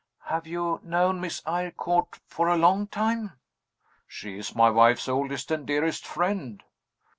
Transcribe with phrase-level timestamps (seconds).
[0.25, 3.33] "Have you known Miss Eyrecourt for a long time?"
[4.07, 6.63] "She is my wife's oldest and dearest friend.